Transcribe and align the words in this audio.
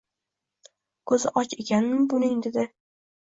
Koʻzi 1.11 1.33
och 1.41 1.53
ekanmi 1.65 2.01
buning 2.15 2.41
dedi. 2.49 2.65